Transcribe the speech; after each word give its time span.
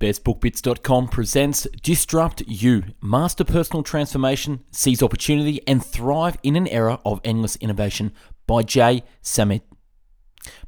BestBookBits.com 0.00 1.08
presents 1.08 1.66
Disrupt 1.82 2.42
You 2.46 2.84
Master 3.02 3.44
Personal 3.44 3.82
Transformation, 3.82 4.64
Seize 4.70 5.02
Opportunity, 5.02 5.60
and 5.66 5.84
Thrive 5.84 6.38
in 6.42 6.56
an 6.56 6.66
Era 6.68 6.98
of 7.04 7.20
Endless 7.22 7.56
Innovation 7.56 8.12
by 8.46 8.62
Jay 8.62 9.02
Samit. 9.20 9.62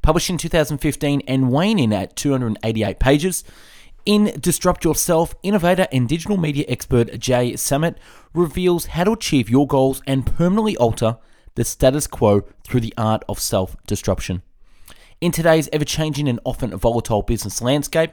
Published 0.03 0.29
in 0.29 0.37
2015 0.37 1.23
and 1.27 1.51
weighing 1.51 1.79
in 1.79 1.91
at 1.91 2.15
288 2.15 2.99
pages, 2.99 3.43
in 4.05 4.39
Disrupt 4.39 4.83
Yourself, 4.83 5.33
innovator 5.41 5.87
and 5.91 6.07
digital 6.07 6.37
media 6.37 6.65
expert 6.67 7.17
Jay 7.17 7.55
Samit 7.55 7.97
reveals 8.35 8.85
how 8.85 9.05
to 9.05 9.13
achieve 9.13 9.49
your 9.49 9.65
goals 9.65 10.03
and 10.05 10.27
permanently 10.27 10.77
alter 10.77 11.17
the 11.55 11.65
status 11.65 12.05
quo 12.05 12.41
through 12.63 12.81
the 12.81 12.93
art 12.99 13.23
of 13.27 13.39
self 13.39 13.75
disruption. 13.87 14.43
In 15.21 15.31
today's 15.31 15.69
ever 15.73 15.85
changing 15.85 16.27
and 16.27 16.39
often 16.43 16.77
volatile 16.77 17.23
business 17.23 17.63
landscape, 17.63 18.11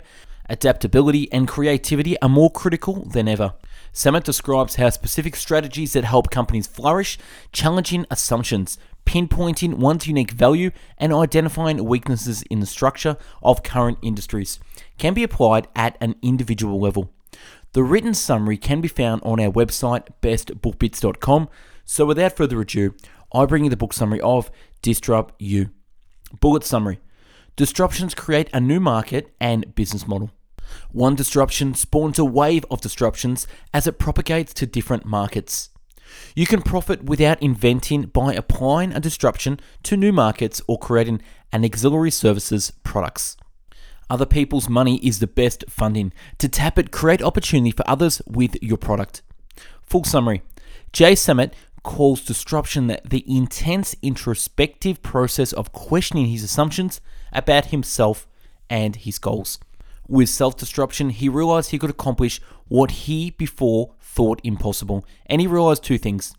adaptability, 0.51 1.33
and 1.33 1.49
creativity 1.49 2.21
are 2.21 2.29
more 2.29 2.51
critical 2.51 3.07
than 3.07 3.29
ever. 3.29 3.55
Samit 3.93 4.25
describes 4.25 4.77
how 4.77 4.91
specific 4.91 5.35
strategies 5.37 5.95
that 5.95 6.05
help 6.05 6.31
companies 6.31 6.67
flourish, 6.67 7.19
challenging 7.53 8.07
assumptions, 8.11 8.79
pinpointing 9.07 9.75
one's 9.75 10.07
unique 10.07 10.31
value, 10.33 10.71
and 10.99 11.13
identifying 11.13 11.85
weaknesses 11.85 12.43
in 12.51 12.61
the 12.61 12.67
structure 12.67 13.17
of 13.43 13.63
current 13.63 13.99
industries 14.03 14.61
can 14.99 15.15
be 15.15 15.23
applied 15.23 15.67
at 15.75 15.97
an 16.01 16.15
individual 16.23 16.79
level. 16.79 17.13
The 17.73 17.83
written 17.83 18.15
summary 18.15 18.57
can 18.57 18.81
be 18.81 18.89
found 18.89 19.23
on 19.25 19.41
our 19.41 19.51
website, 19.51 20.09
bestbookbits.com. 20.23 21.49
So, 21.85 22.05
without 22.05 22.37
further 22.37 22.61
ado, 22.61 22.95
I 23.33 23.47
bring 23.47 23.65
you 23.65 23.71
the 23.71 23.77
book 23.77 23.93
summary 23.93 24.21
of 24.21 24.51
Disrupt 24.83 25.35
You. 25.41 25.71
Bullet 26.41 26.65
summary 26.65 27.01
Disruptions 27.57 28.15
create 28.15 28.49
a 28.53 28.61
new 28.61 28.81
market 28.81 29.35
and 29.41 29.75
business 29.75 30.07
model. 30.07 30.31
One 30.93 31.15
disruption 31.15 31.75
spawns 31.75 32.19
a 32.19 32.25
wave 32.25 32.65
of 32.71 32.81
disruptions 32.81 33.47
as 33.73 33.87
it 33.87 33.99
propagates 33.99 34.53
to 34.55 34.67
different 34.67 35.05
markets. 35.05 35.71
You 36.35 36.47
can 36.47 36.63
profit 36.63 37.05
without 37.05 37.43
inventing 37.43 38.03
by 38.03 38.35
applying 38.35 38.93
a 38.93 39.01
disruption 39.01 39.61
to 39.85 39.97
new 39.97 40.13
markets 40.13 40.61
or 40.67 40.79
creating 40.79 41.23
an 41.53 41.65
auxiliary 41.65 42.11
services 42.11 42.73
products. 42.85 43.37
Other 44.09 44.27
people's 44.27 44.69
money 44.69 44.97
is 45.07 45.21
the 45.21 45.29
best 45.29 45.65
funding. 45.69 46.13
To 46.39 46.49
tap 46.49 46.79
it, 46.79 46.91
create 46.91 47.23
opportunity 47.23 47.71
for 47.71 47.89
others 47.89 48.21
with 48.27 48.61
your 48.61 48.77
product. 48.77 49.23
Full 49.83 50.05
summary 50.05 50.43
Jay 50.93 51.15
Samit 51.15 51.55
calls 51.83 52.21
disruption 52.21 52.89
the 53.05 53.25
intense 53.27 53.95
introspective 54.03 55.01
process 55.03 55.53
of 55.53 55.73
questioning 55.73 56.27
his 56.27 56.43
assumptions 56.43 57.01
about 57.33 57.67
himself 57.67 58.27
and 58.69 58.97
his 58.97 59.19
goals. 59.19 59.59
With 60.11 60.29
self 60.29 60.57
disruption, 60.57 61.11
he 61.11 61.29
realized 61.29 61.71
he 61.71 61.79
could 61.79 61.89
accomplish 61.89 62.41
what 62.67 62.91
he 62.91 63.31
before 63.31 63.95
thought 64.01 64.41
impossible. 64.43 65.07
And 65.27 65.41
he 65.41 65.47
realized 65.47 65.85
two 65.85 65.99
things. 65.99 66.35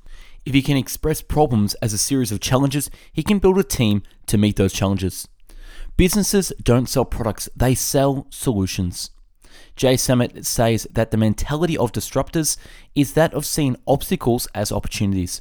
If 0.46 0.54
he 0.54 0.62
can 0.62 0.76
express 0.76 1.22
problems 1.22 1.74
as 1.76 1.94
a 1.94 1.98
series 1.98 2.34
of 2.34 2.42
challenges, 2.42 2.90
he 3.14 3.24
can 3.24 3.40
build 3.40 3.58
a 3.58 3.64
team 3.64 4.04
to 4.28 4.38
meet 4.38 4.58
those 4.58 4.74
challenges. 4.74 5.26
Businesses 5.96 6.52
don't 6.62 6.90
sell 6.90 7.06
products, 7.06 7.48
they 7.56 7.74
sell 7.74 8.28
solutions. 8.30 9.12
Jay 9.78 9.96
Samit 9.96 10.46
says 10.46 10.86
that 10.92 11.12
the 11.12 11.18
mentality 11.18 11.78
of 11.78 11.94
disruptors 11.94 12.58
is 12.94 13.14
that 13.14 13.34
of 13.34 13.46
seeing 13.46 13.78
obstacles 13.88 14.48
as 14.54 14.74
opportunities. 14.74 15.40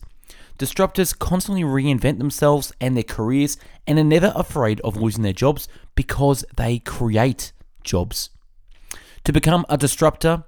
Disruptors 0.57 1.19
constantly 1.19 1.65
reinvent 1.65 2.19
themselves 2.19 2.73
and 2.81 2.97
their 2.97 3.03
careers 3.03 3.57
and 3.89 3.99
are 3.99 4.05
never 4.05 4.33
afraid 4.37 4.81
of 4.83 4.97
losing 4.97 5.25
their 5.25 5.33
jobs 5.33 5.67
because 5.97 6.45
they 6.57 6.79
create 6.79 7.53
jobs. 7.85 8.31
To 9.25 9.33
become 9.33 9.67
a 9.69 9.77
disruptor, 9.77 10.45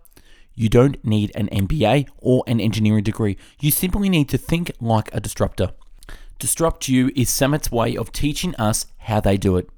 you 0.55 0.69
don't 0.69 1.03
need 1.05 1.33
an 1.35 1.49
MBA 1.49 2.09
or 2.19 2.45
an 2.47 2.61
engineering 2.61 3.05
degree. 3.05 3.37
You 3.61 3.71
simply 3.71 4.09
need 4.09 4.29
to 4.31 4.39
think 4.39 4.73
like 4.81 5.15
a 5.15 5.21
disruptor. 5.21 5.73
Disrupt 6.39 6.89
You 6.89 7.11
is 7.15 7.31
Samit's 7.31 7.71
way 7.71 7.97
of 7.97 8.13
teaching 8.13 8.55
us 8.57 8.87
how 8.98 9.21
they 9.21 9.37
do 9.37 9.57
it. 9.57 9.69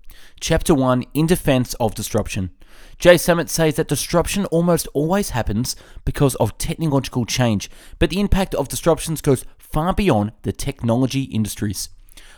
Chapter 0.40 0.74
1 0.74 1.04
In 1.14 1.26
Defense 1.26 1.74
of 1.74 1.94
Disruption. 1.94 2.50
Jay 2.98 3.16
Summit 3.16 3.50
says 3.50 3.74
that 3.74 3.88
disruption 3.88 4.46
almost 4.46 4.88
always 4.94 5.30
happens 5.30 5.76
because 6.04 6.34
of 6.36 6.56
technological 6.58 7.24
change, 7.24 7.70
but 7.98 8.10
the 8.10 8.20
impact 8.20 8.54
of 8.54 8.68
disruptions 8.68 9.20
goes 9.20 9.44
far 9.58 9.92
beyond 9.92 10.32
the 10.42 10.52
technology 10.52 11.22
industries. 11.24 11.88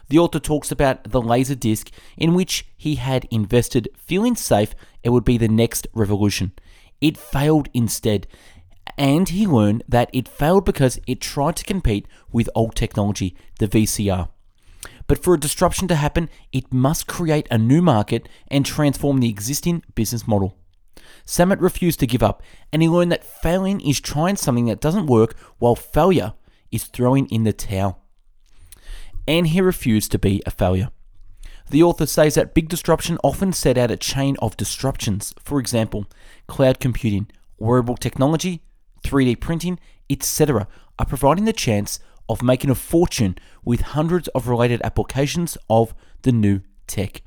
The 0.09 0.19
author 0.19 0.39
talks 0.39 0.71
about 0.71 1.11
the 1.11 1.21
Laserdisc 1.21 1.91
in 2.17 2.35
which 2.35 2.67
he 2.77 2.95
had 2.95 3.27
invested, 3.31 3.89
feeling 3.97 4.37
safe 4.37 4.75
it 5.03 5.11
would 5.11 5.25
be 5.25 5.39
the 5.39 5.49
next 5.49 5.89
revolution. 5.93 6.53
It 7.01 7.17
failed 7.17 7.69
instead, 7.75 8.27
and 8.97 9.29
he 9.29 9.47
learned 9.47 9.83
that 9.89 10.11
it 10.13 10.29
failed 10.29 10.65
because 10.65 11.01
it 11.07 11.21
tried 11.21 11.57
to 11.57 11.65
compete 11.65 12.07
with 12.31 12.49
old 12.55 12.77
technology, 12.77 13.37
the 13.59 13.67
VCR. 13.67 14.29
But 15.09 15.23
for 15.23 15.35
a 15.35 15.41
disruption 15.41 15.89
to 15.89 15.97
happen, 15.97 16.31
it 16.53 16.73
must 16.73 17.07
create 17.07 17.49
a 17.51 17.59
new 17.59 17.83
market 17.83 18.29
and 18.49 18.65
transform 18.65 19.19
the 19.19 19.29
existing 19.29 19.83
business 19.95 20.27
model. 20.27 20.57
Samit 21.25 21.61
refused 21.61 21.99
to 22.01 22.07
give 22.07 22.23
up, 22.23 22.43
and 22.73 22.81
he 22.81 22.89
learned 22.89 23.11
that 23.11 23.25
failing 23.25 23.81
is 23.81 24.01
trying 24.01 24.37
something 24.37 24.67
that 24.67 24.81
doesn't 24.81 25.07
work, 25.07 25.37
while 25.59 25.75
failure 25.75 26.35
is 26.71 26.85
throwing 26.85 27.29
in 27.29 27.43
the 27.43 27.53
towel 27.53 28.06
and 29.27 29.49
he 29.49 29.61
refused 29.61 30.13
to 30.13 30.19
be 30.19 30.43
a 30.47 30.51
failure. 30.51 30.91
The 31.71 31.83
author 31.83 32.07
says 32.07 32.35
that 32.35 32.55
big 32.55 32.69
disruption 32.69 33.19
often 33.25 33.53
set 33.53 33.77
out 33.77 33.91
a 33.91 33.97
chain 33.97 34.37
of 34.41 34.57
disruptions, 34.57 35.35
for 35.41 35.59
example, 35.59 36.07
cloud 36.47 36.79
computing, 36.79 37.29
wearable 37.59 37.97
technology, 37.97 38.63
3D 39.05 39.41
printing, 39.41 39.79
etc., 40.09 40.69
are 40.99 41.07
providing 41.07 41.45
the 41.45 41.53
chance 41.53 41.99
of 42.29 42.43
making 42.43 42.71
a 42.71 42.75
fortune 42.75 43.37
with 43.65 43.81
hundreds 43.81 44.29
of 44.29 44.49
related 44.49 44.81
applications 44.83 45.59
of 45.69 45.95
the 46.23 46.33
new 46.33 46.61
tech. 46.87 47.23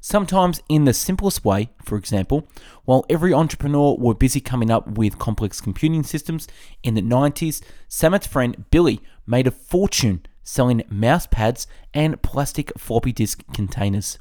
Sometimes, 0.00 0.62
in 0.68 0.86
the 0.86 0.94
simplest 0.94 1.44
way, 1.44 1.70
for 1.84 1.96
example, 1.98 2.48
while 2.86 3.04
every 3.10 3.34
entrepreneur 3.34 3.96
were 3.96 4.14
busy 4.14 4.40
coming 4.40 4.70
up 4.70 4.88
with 4.88 5.18
complex 5.18 5.60
computing 5.60 6.02
systems 6.02 6.48
in 6.82 6.94
the 6.94 7.02
90s, 7.02 7.62
Samit's 7.86 8.26
friend 8.26 8.64
Billy 8.70 9.00
made 9.26 9.46
a 9.46 9.50
fortune 9.50 10.24
selling 10.42 10.82
mouse 10.90 11.26
pads 11.26 11.66
and 11.94 12.20
plastic 12.22 12.72
floppy 12.78 13.12
disk 13.12 13.44
containers. 13.52 14.18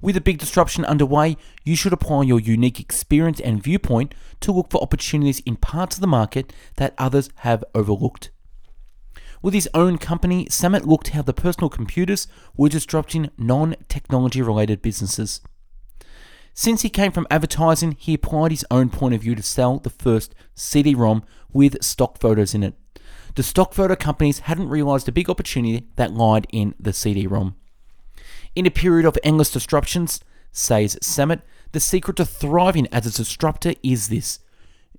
With 0.00 0.16
a 0.16 0.20
big 0.20 0.38
disruption 0.38 0.84
underway, 0.84 1.36
you 1.64 1.76
should 1.76 1.92
apply 1.92 2.24
your 2.24 2.38
unique 2.38 2.78
experience 2.78 3.40
and 3.40 3.62
viewpoint 3.62 4.14
to 4.40 4.52
look 4.52 4.70
for 4.70 4.82
opportunities 4.82 5.40
in 5.46 5.56
parts 5.56 5.96
of 5.96 6.02
the 6.02 6.06
market 6.06 6.52
that 6.76 6.94
others 6.98 7.30
have 7.36 7.64
overlooked. 7.74 8.30
With 9.40 9.54
his 9.54 9.68
own 9.72 9.98
company, 9.98 10.46
Samit 10.50 10.86
looked 10.86 11.08
how 11.08 11.22
the 11.22 11.32
personal 11.32 11.70
computers 11.70 12.26
were 12.56 12.68
disrupting 12.68 13.30
non 13.38 13.76
technology 13.88 14.42
related 14.42 14.82
businesses. 14.82 15.40
Since 16.52 16.82
he 16.82 16.90
came 16.90 17.10
from 17.10 17.26
advertising, 17.30 17.96
he 17.98 18.14
applied 18.14 18.50
his 18.52 18.66
own 18.70 18.90
point 18.90 19.14
of 19.14 19.22
view 19.22 19.34
to 19.34 19.42
sell 19.42 19.78
the 19.78 19.90
first 19.90 20.34
CD 20.54 20.94
ROM 20.94 21.24
with 21.52 21.82
stock 21.82 22.18
photos 22.18 22.54
in 22.54 22.62
it 22.62 22.74
the 23.34 23.42
stock 23.42 23.74
photo 23.74 23.96
companies 23.96 24.40
hadn't 24.40 24.68
realized 24.68 25.06
the 25.06 25.12
big 25.12 25.28
opportunity 25.28 25.86
that 25.96 26.14
lied 26.14 26.46
in 26.52 26.74
the 26.78 26.92
CD 26.92 27.26
ROM. 27.26 27.56
In 28.54 28.66
a 28.66 28.70
period 28.70 29.06
of 29.06 29.18
endless 29.24 29.50
disruptions, 29.50 30.20
says 30.52 30.96
Samit, 31.02 31.40
the 31.72 31.80
secret 31.80 32.16
to 32.18 32.24
thriving 32.24 32.86
as 32.92 33.06
a 33.06 33.10
disruptor 33.10 33.74
is 33.82 34.08
this 34.08 34.38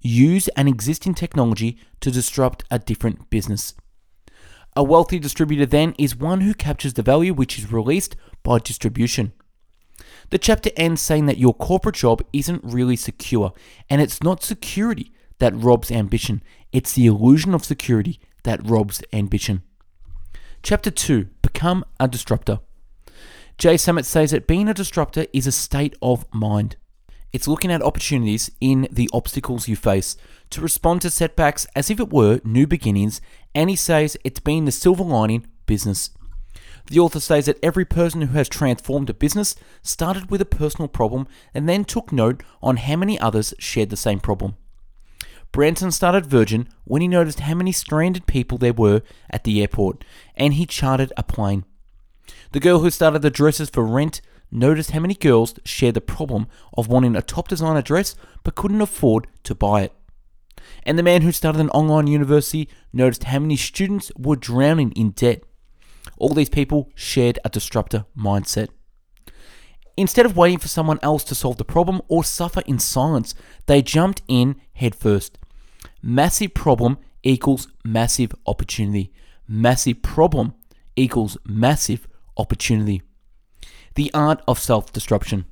use 0.02 0.48
an 0.50 0.68
existing 0.68 1.16
technology 1.16 1.80
to 2.00 2.12
disrupt 2.12 2.64
a 2.70 2.78
different 2.78 3.30
business. 3.30 3.74
A 4.76 4.84
wealthy 4.84 5.18
distributor 5.18 5.66
then 5.66 5.96
is 5.98 6.16
one 6.16 6.42
who 6.42 6.54
captures 6.54 6.94
the 6.94 7.02
value 7.02 7.34
which 7.34 7.58
is 7.58 7.72
released 7.72 8.16
by 8.44 8.60
distribution. 8.60 9.32
The 10.30 10.38
chapter 10.38 10.70
ends 10.76 11.02
saying 11.02 11.28
that 11.28 11.38
your 11.38 11.54
corporate 11.54 11.96
job 11.96 12.22
isn't 12.34 12.64
really 12.64 12.98
secure, 12.98 13.54
and 13.90 14.02
it's 14.02 14.22
not 14.22 14.44
security 14.44 15.12
that 15.40 15.56
robs 15.56 15.92
ambition, 15.92 16.44
it's 16.72 16.94
the 16.94 17.06
illusion 17.06 17.54
of 17.54 17.66
security 17.66 18.20
that 18.44 18.68
robs 18.68 19.02
ambition. 19.14 19.64
Chapter 20.64 20.92
2 20.92 21.28
Become 21.42 21.86
a 22.00 22.08
Disruptor. 22.08 22.60
Jay 23.58 23.78
Samit 23.78 24.06
says 24.06 24.32
that 24.32 24.48
being 24.48 24.68
a 24.68 24.74
disruptor 24.74 25.28
is 25.32 25.48
a 25.48 25.52
state 25.52 25.96
of 26.02 26.26
mind. 26.34 26.76
It's 27.32 27.48
looking 27.48 27.72
at 27.72 27.82
opportunities 27.82 28.50
in 28.60 28.88
the 28.92 29.10
obstacles 29.14 29.68
you 29.68 29.76
face 29.76 30.18
to 30.50 30.62
respond 30.62 31.02
to 31.02 31.10
setbacks 31.10 31.66
as 31.76 31.90
if 31.90 32.00
it 32.00 32.12
were 32.12 32.40
new 32.44 32.68
beginnings, 32.68 33.22
and 33.54 33.70
he 33.70 33.76
says 33.76 34.18
it's 34.24 34.40
been 34.40 34.66
the 34.66 34.72
silver 34.72 35.04
lining 35.04 35.48
business. 35.66 36.12
The 36.88 37.00
author 37.00 37.20
says 37.20 37.48
that 37.48 37.60
every 37.64 37.86
person 37.86 38.22
who 38.22 38.38
has 38.38 38.48
transformed 38.48 39.10
a 39.10 39.14
business 39.14 39.56
started 39.82 40.30
with 40.30 40.42
a 40.42 40.46
personal 40.46 40.88
problem 40.88 41.28
and 41.54 41.68
then 41.68 41.84
took 41.84 42.12
note 42.12 42.44
on 42.62 42.78
how 42.78 42.96
many 42.96 43.20
others 43.20 43.54
shared 43.58 43.90
the 43.90 43.98
same 43.98 44.20
problem. 44.20 44.56
Branson 45.56 45.90
started 45.90 46.26
Virgin 46.26 46.68
when 46.84 47.02
he 47.02 47.08
noticed 47.08 47.40
how 47.40 47.54
many 47.54 47.72
stranded 47.72 48.28
people 48.28 48.58
there 48.58 48.74
were 48.74 49.02
at 49.30 49.46
the 49.46 49.62
airport, 49.62 50.04
and 50.36 50.56
he 50.56 50.66
chartered 50.66 51.14
a 51.16 51.24
plane. 51.24 51.64
The 52.52 52.60
girl 52.60 52.80
who 52.80 52.90
started 52.90 53.22
the 53.22 53.30
dresses 53.30 53.70
for 53.70 53.86
rent 53.86 54.20
noticed 54.52 54.92
how 54.92 55.00
many 55.00 55.14
girls 55.14 55.56
shared 55.64 55.94
the 55.94 56.02
problem 56.02 56.48
of 56.74 56.90
wanting 56.90 57.16
a 57.16 57.22
top 57.22 57.48
designer 57.48 57.82
dress 57.82 58.18
but 58.44 58.56
couldn't 58.56 58.82
afford 58.82 59.28
to 59.44 59.56
buy 59.56 59.84
it. 59.84 59.94
And 60.84 61.00
the 61.00 61.04
man 61.04 61.22
who 61.22 61.32
started 61.32 61.62
an 61.62 61.70
online 61.70 62.08
university 62.08 62.68
noticed 62.92 63.24
how 63.24 63.40
many 63.40 63.56
students 63.56 64.12
were 64.18 64.36
drowning 64.36 64.92
in 64.92 65.12
debt. 65.12 65.42
All 66.18 66.34
these 66.34 66.50
people 66.50 66.92
shared 66.96 67.40
a 67.46 67.50
disruptor 67.50 68.04
mindset. 68.14 68.68
Instead 69.96 70.26
of 70.26 70.36
waiting 70.36 70.60
for 70.60 70.68
someone 70.68 71.00
else 71.02 71.24
to 71.24 71.34
solve 71.34 71.56
the 71.56 71.64
problem 71.64 72.02
or 72.10 72.26
suffer 72.26 72.62
in 72.66 72.78
silence, 72.78 73.34
they 73.68 73.82
jumped 73.82 74.22
in 74.28 74.60
headfirst. 74.74 75.38
Massive 76.08 76.54
problem 76.54 77.00
equals 77.24 77.68
massive 77.84 78.32
opportunity. 78.46 79.12
Massive 79.48 80.04
problem 80.04 80.54
equals 80.96 81.36
massive 81.48 82.08
opportunity. 82.38 83.02
The 83.96 84.12
art 84.14 84.44
of 84.48 84.60
self 84.60 84.94
disruption. 84.94 85.46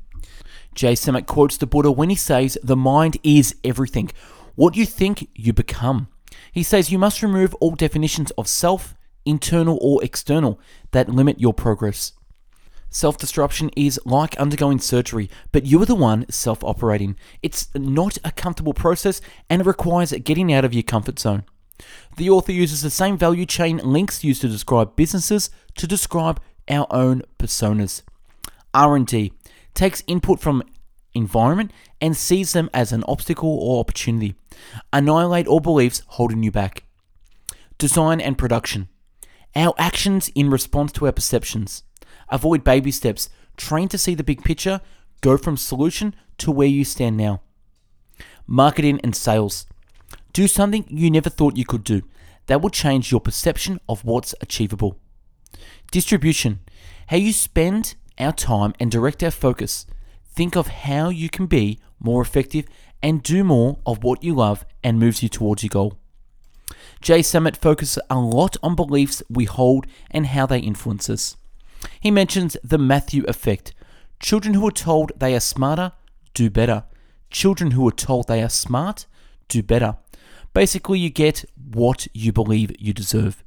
Jay 0.76 0.94
Samit 0.94 1.26
quotes 1.26 1.58
the 1.58 1.66
Buddha 1.66 1.92
when 1.92 2.12
he 2.12 2.16
says, 2.16 2.60
The 2.62 2.76
mind 2.76 3.18
is 3.24 3.56
everything. 3.64 4.12
What 4.54 4.78
you 4.78 4.86
think, 4.86 5.28
you 5.34 5.54
become. 5.54 6.08
He 6.52 6.62
says 6.62 6.92
you 6.92 7.00
must 7.00 7.24
remove 7.24 7.56
all 7.56 7.72
definitions 7.72 8.30
of 8.38 8.48
self, 8.48 8.94
internal 9.26 9.80
or 9.82 10.04
external, 10.04 10.60
that 10.92 11.10
limit 11.10 11.42
your 11.42 11.56
progress. 11.56 12.12
Self 12.94 13.18
disruption 13.18 13.72
is 13.76 14.00
like 14.06 14.38
undergoing 14.38 14.78
surgery, 14.78 15.28
but 15.52 15.66
you 15.66 15.82
are 15.82 15.86
the 15.86 15.96
one 15.96 16.30
self 16.30 16.64
operating. 16.64 17.16
It's 17.42 17.68
not 17.74 18.20
a 18.24 18.32
comfortable 18.32 18.76
process 18.76 19.20
and 19.50 19.64
it 19.64 19.66
requires 19.66 20.12
getting 20.12 20.54
out 20.54 20.64
of 20.64 20.76
your 20.76 20.84
comfort 20.84 21.18
zone. 21.18 21.44
The 22.18 22.30
author 22.30 22.52
uses 22.52 22.84
the 22.84 22.92
same 22.92 23.18
value 23.18 23.48
chain 23.48 23.78
links 23.78 24.24
used 24.24 24.42
to 24.42 24.48
describe 24.48 24.96
businesses 24.96 25.50
to 25.74 25.88
describe 25.88 26.40
our 26.70 26.86
own 26.92 27.24
personas. 27.40 28.04
R&D 28.76 29.34
takes 29.74 30.04
input 30.06 30.40
from 30.40 30.62
environment 31.16 31.72
and 32.00 32.16
sees 32.16 32.54
them 32.54 32.70
as 32.76 32.92
an 32.92 33.04
obstacle 33.08 33.58
or 33.60 33.80
opportunity. 33.80 34.36
Annihilate 34.94 35.48
all 35.48 35.60
beliefs 35.60 36.04
holding 36.10 36.44
you 36.44 36.52
back. 36.52 36.84
Design 37.80 38.22
and 38.22 38.38
production. 38.38 38.88
Our 39.56 39.74
actions 39.80 40.30
in 40.36 40.52
response 40.52 40.92
to 40.92 41.08
our 41.08 41.12
perceptions. 41.12 41.82
Avoid 42.34 42.64
baby 42.64 42.90
steps. 42.92 43.30
Train 43.58 43.88
to 43.90 43.98
see 44.00 44.16
the 44.16 44.24
big 44.24 44.44
picture. 44.44 44.82
Go 45.22 45.38
from 45.38 45.56
solution 45.56 46.16
to 46.40 46.52
where 46.52 46.68
you 46.68 46.84
stand 46.84 47.16
now. 47.16 47.42
Marketing 48.48 49.00
and 49.04 49.16
sales. 49.16 49.68
Do 50.34 50.48
something 50.48 50.84
you 50.90 51.12
never 51.12 51.30
thought 51.30 51.58
you 51.58 51.64
could 51.64 51.84
do. 51.84 52.02
That 52.48 52.60
will 52.60 52.72
change 52.72 53.12
your 53.12 53.22
perception 53.22 53.80
of 53.88 54.04
what's 54.04 54.34
achievable. 54.42 54.98
Distribution. 55.92 56.62
How 57.08 57.18
you 57.18 57.32
spend 57.34 57.94
our 58.18 58.34
time 58.34 58.74
and 58.80 58.90
direct 58.90 59.22
our 59.22 59.30
focus. 59.32 59.86
Think 60.26 60.56
of 60.56 60.68
how 60.68 61.10
you 61.10 61.30
can 61.30 61.46
be 61.46 61.80
more 62.00 62.24
effective 62.24 62.66
and 63.04 63.22
do 63.22 63.44
more 63.44 63.78
of 63.86 64.04
what 64.04 64.24
you 64.24 64.34
love 64.34 64.66
and 64.84 65.00
moves 65.00 65.22
you 65.22 65.30
towards 65.30 65.62
your 65.62 65.70
goal. 65.70 66.00
Jay 67.00 67.22
Samit 67.22 67.58
focuses 67.58 68.02
a 68.10 68.18
lot 68.18 68.58
on 68.64 68.76
beliefs 68.76 69.22
we 69.30 69.46
hold 69.46 69.86
and 70.10 70.26
how 70.26 70.48
they 70.48 70.60
influence 70.60 71.12
us. 71.12 71.38
He 72.04 72.12
mentions 72.12 72.58
the 72.62 72.78
Matthew 72.78 73.24
effect. 73.30 73.74
Children 74.20 74.56
who 74.56 74.68
are 74.68 74.72
told 74.72 75.14
they 75.16 75.34
are 75.36 75.40
smarter 75.40 75.94
do 76.34 76.50
better. 76.50 76.84
Children 77.32 77.72
who 77.72 77.88
are 77.88 77.94
told 77.94 78.28
they 78.28 78.44
are 78.44 78.50
smart 78.50 79.06
do 79.48 79.64
better. 79.64 79.96
Basically, 80.54 81.00
you 81.00 81.10
get 81.10 81.46
what 81.56 82.10
you 82.14 82.34
believe 82.34 82.76
you 82.78 82.92
deserve. 82.92 83.42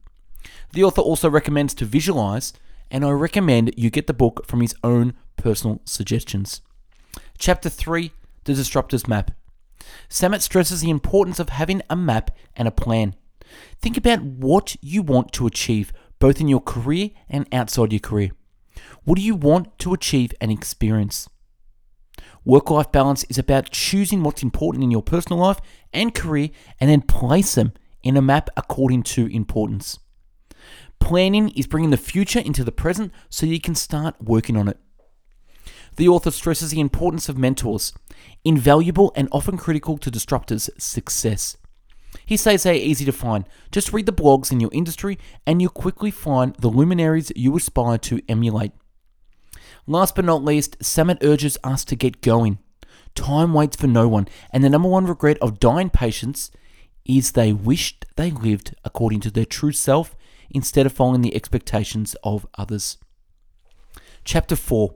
The 0.72 0.82
author 0.82 1.02
also 1.02 1.28
recommends 1.28 1.74
to 1.74 1.84
visualize, 1.84 2.54
and 2.90 3.04
I 3.04 3.10
recommend 3.10 3.74
you 3.76 3.90
get 3.90 4.06
the 4.06 4.14
book 4.14 4.46
from 4.46 4.62
his 4.62 4.74
own 4.82 5.12
personal 5.36 5.82
suggestions. 5.84 6.62
Chapter 7.36 7.68
3 7.68 8.10
The 8.44 8.54
Disruptor's 8.54 9.06
Map. 9.06 9.32
Samit 10.08 10.40
stresses 10.40 10.80
the 10.80 10.88
importance 10.88 11.38
of 11.38 11.50
having 11.50 11.82
a 11.90 11.94
map 11.94 12.30
and 12.56 12.66
a 12.66 12.70
plan. 12.70 13.16
Think 13.82 13.98
about 13.98 14.22
what 14.22 14.76
you 14.80 15.02
want 15.02 15.32
to 15.32 15.46
achieve, 15.46 15.92
both 16.18 16.40
in 16.40 16.48
your 16.48 16.62
career 16.62 17.10
and 17.28 17.46
outside 17.52 17.92
your 17.92 18.00
career. 18.00 18.30
What 19.06 19.18
do 19.18 19.22
you 19.22 19.36
want 19.36 19.78
to 19.78 19.94
achieve 19.94 20.34
and 20.40 20.50
experience? 20.50 21.28
Work 22.44 22.70
life 22.70 22.90
balance 22.90 23.22
is 23.28 23.38
about 23.38 23.70
choosing 23.70 24.24
what's 24.24 24.42
important 24.42 24.82
in 24.82 24.90
your 24.90 25.02
personal 25.02 25.38
life 25.38 25.60
and 25.92 26.12
career 26.12 26.50
and 26.80 26.90
then 26.90 27.02
place 27.02 27.54
them 27.54 27.72
in 28.02 28.16
a 28.16 28.20
map 28.20 28.50
according 28.56 29.04
to 29.04 29.26
importance. 29.28 30.00
Planning 30.98 31.50
is 31.50 31.68
bringing 31.68 31.90
the 31.90 31.96
future 31.96 32.40
into 32.40 32.64
the 32.64 32.72
present 32.72 33.12
so 33.28 33.46
you 33.46 33.60
can 33.60 33.76
start 33.76 34.16
working 34.20 34.56
on 34.56 34.66
it. 34.66 34.78
The 35.94 36.08
author 36.08 36.32
stresses 36.32 36.72
the 36.72 36.80
importance 36.80 37.28
of 37.28 37.38
mentors, 37.38 37.92
invaluable 38.44 39.12
and 39.14 39.28
often 39.30 39.56
critical 39.56 39.98
to 39.98 40.10
disruptors' 40.10 40.68
success. 40.78 41.56
He 42.24 42.36
says 42.36 42.64
they 42.64 42.72
are 42.72 42.84
easy 42.84 43.04
to 43.04 43.12
find. 43.12 43.44
Just 43.70 43.92
read 43.92 44.06
the 44.06 44.12
blogs 44.12 44.50
in 44.50 44.58
your 44.58 44.70
industry 44.72 45.16
and 45.46 45.62
you'll 45.62 45.70
quickly 45.70 46.10
find 46.10 46.56
the 46.56 46.66
luminaries 46.66 47.30
you 47.36 47.56
aspire 47.56 47.98
to 47.98 48.20
emulate. 48.28 48.72
Last 49.86 50.14
but 50.14 50.24
not 50.24 50.44
least, 50.44 50.76
Samit 50.82 51.18
urges 51.22 51.56
us 51.62 51.84
to 51.84 51.96
get 51.96 52.20
going. 52.20 52.58
Time 53.14 53.54
waits 53.54 53.76
for 53.76 53.86
no 53.86 54.08
one, 54.08 54.28
and 54.52 54.62
the 54.62 54.68
number 54.68 54.88
one 54.88 55.06
regret 55.06 55.38
of 55.40 55.60
dying 55.60 55.90
patients 55.90 56.50
is 57.04 57.32
they 57.32 57.52
wished 57.52 58.04
they 58.16 58.30
lived 58.30 58.74
according 58.84 59.20
to 59.20 59.30
their 59.30 59.44
true 59.44 59.72
self 59.72 60.16
instead 60.50 60.86
of 60.86 60.92
following 60.92 61.22
the 61.22 61.34
expectations 61.34 62.16
of 62.24 62.46
others. 62.58 62.98
Chapter 64.24 64.56
4 64.56 64.94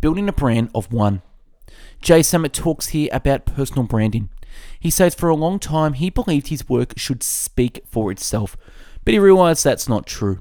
Building 0.00 0.28
a 0.28 0.32
Brand 0.32 0.70
of 0.74 0.92
One. 0.92 1.22
Jay 2.00 2.22
Samit 2.22 2.52
talks 2.52 2.88
here 2.88 3.08
about 3.12 3.46
personal 3.46 3.84
branding. 3.84 4.28
He 4.78 4.90
says 4.90 5.14
for 5.14 5.28
a 5.28 5.34
long 5.34 5.58
time 5.58 5.94
he 5.94 6.10
believed 6.10 6.48
his 6.48 6.68
work 6.68 6.94
should 6.96 7.22
speak 7.22 7.82
for 7.90 8.12
itself, 8.12 8.56
but 9.04 9.12
he 9.12 9.18
realized 9.18 9.64
that's 9.64 9.88
not 9.88 10.06
true. 10.06 10.40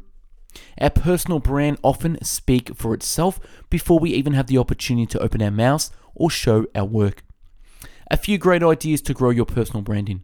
Our 0.80 0.90
personal 0.90 1.40
brand 1.40 1.78
often 1.84 2.18
speak 2.24 2.76
for 2.76 2.94
itself 2.94 3.40
before 3.70 4.00
we 4.00 4.14
even 4.14 4.34
have 4.34 4.48
the 4.48 4.58
opportunity 4.58 5.06
to 5.08 5.20
open 5.20 5.42
our 5.42 5.52
mouths 5.52 5.92
or 6.16 6.30
show 6.30 6.66
our 6.76 6.86
work. 6.86 7.24
A 8.10 8.18
few 8.18 8.38
great 8.38 8.64
ideas 8.64 9.02
to 9.04 9.14
grow 9.14 9.30
your 9.30 9.46
personal 9.46 9.82
branding. 9.82 10.24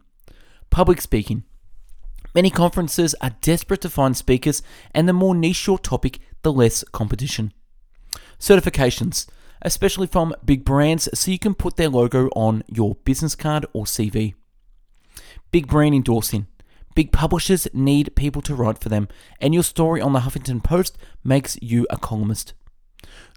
Public 0.70 1.00
speaking. 1.00 1.44
Many 2.34 2.50
conferences 2.50 3.14
are 3.20 3.36
desperate 3.40 3.80
to 3.82 3.90
find 3.90 4.16
speakers, 4.16 4.62
and 4.92 5.08
the 5.08 5.12
more 5.12 5.34
niche 5.34 5.66
your 5.66 5.78
topic, 5.78 6.18
the 6.42 6.52
less 6.52 6.82
competition. 6.92 7.52
Certifications 8.40 9.26
especially 9.64 10.06
from 10.06 10.34
big 10.44 10.64
brands, 10.64 11.08
so 11.18 11.30
you 11.30 11.38
can 11.38 11.54
put 11.54 11.76
their 11.76 11.88
logo 11.88 12.28
on 12.36 12.62
your 12.68 12.94
business 13.04 13.34
card 13.34 13.66
or 13.72 13.84
CV. 13.84 14.34
Big 15.50 15.66
brand 15.66 15.94
endorsing. 15.94 16.46
Big 16.94 17.10
publishers 17.10 17.66
need 17.72 18.14
people 18.14 18.40
to 18.42 18.54
write 18.54 18.78
for 18.78 18.88
them, 18.88 19.08
and 19.40 19.52
your 19.52 19.62
story 19.62 20.00
on 20.00 20.12
the 20.12 20.20
Huffington 20.20 20.62
Post 20.62 20.96
makes 21.24 21.58
you 21.60 21.86
a 21.90 21.96
columnist. 21.96 22.54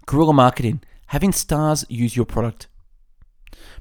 Guerrilla 0.06 0.32
marketing, 0.32 0.80
having 1.08 1.32
stars 1.32 1.84
use 1.88 2.16
your 2.16 2.26
product. 2.26 2.68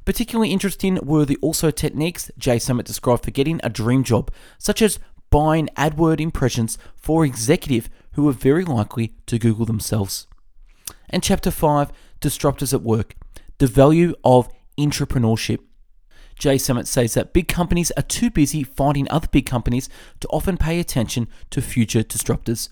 Particularly 0.05 0.51
interesting 0.51 0.98
were 1.03 1.25
the 1.25 1.38
also 1.41 1.69
techniques 1.69 2.31
Jay 2.38 2.57
Samit 2.57 2.86
described 2.86 3.24
for 3.24 3.31
getting 3.31 3.60
a 3.63 3.69
dream 3.69 4.03
job, 4.03 4.31
such 4.57 4.81
as 4.81 5.00
buying 5.29 5.69
AdWord 5.75 6.19
impressions 6.19 6.77
for 6.96 7.25
executive 7.25 7.89
who 8.13 8.27
are 8.27 8.34
very 8.34 8.65
likely 8.65 9.13
to 9.27 9.38
Google 9.38 9.65
themselves. 9.65 10.25
And 11.10 11.22
chapter 11.22 11.51
5 11.51 11.91
disruptors 12.19 12.74
at 12.74 12.81
work, 12.81 13.15
the 13.60 13.67
value 13.67 14.15
of 14.24 14.50
entrepreneurship. 14.79 15.60
Jay 16.38 16.58
Samit 16.58 16.88
says 16.88 17.13
that 17.15 17.34
big 17.34 17.48
companies 17.48 17.91
are 17.98 18.03
too 18.03 18.29
busy 18.29 18.63
fighting 18.63 19.08
other 19.10 19.27
big 19.27 19.46
companies 19.46 19.89
to 20.20 20.27
often 20.27 20.58
pay 20.58 20.79
attention 20.79 21.27
to 21.50 21.62
future 21.62 22.03
disruptors. 22.03 22.70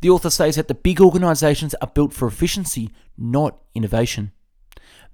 The 0.00 0.10
author 0.10 0.30
says 0.30 0.56
that 0.56 0.68
the 0.68 0.74
big 0.74 1.00
organizations 1.00 1.74
are 1.80 1.90
built 1.92 2.12
for 2.12 2.28
efficiency, 2.28 2.90
not 3.16 3.58
innovation. 3.74 4.32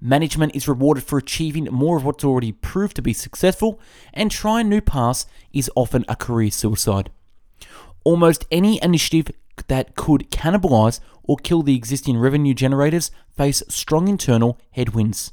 Management 0.01 0.55
is 0.55 0.67
rewarded 0.67 1.03
for 1.03 1.17
achieving 1.17 1.65
more 1.71 1.97
of 1.97 2.03
what's 2.03 2.23
already 2.23 2.51
proved 2.51 2.95
to 2.97 3.01
be 3.01 3.13
successful, 3.13 3.79
and 4.13 4.29
trying 4.29 4.69
new 4.69 4.81
paths 4.81 5.25
is 5.53 5.71
often 5.75 6.05
a 6.07 6.15
career 6.15 6.51
suicide. 6.51 7.09
Almost 8.03 8.45
any 8.51 8.81
initiative 8.83 9.31
that 9.67 9.95
could 9.95 10.29
cannibalize 10.31 10.99
or 11.23 11.37
kill 11.37 11.63
the 11.63 11.75
existing 11.75 12.17
revenue 12.17 12.53
generators 12.53 13.09
face 13.35 13.63
strong 13.69 14.07
internal 14.07 14.59
headwinds. 14.71 15.31